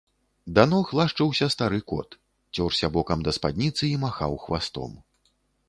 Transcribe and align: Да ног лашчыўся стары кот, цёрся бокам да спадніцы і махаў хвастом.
Да 0.59 0.63
ног 0.69 0.93
лашчыўся 0.99 1.49
стары 1.55 1.79
кот, 1.91 2.17
цёрся 2.55 2.91
бокам 2.97 3.19
да 3.29 3.37
спадніцы 3.41 3.83
і 3.91 3.95
махаў 4.07 4.33
хвастом. 4.47 5.01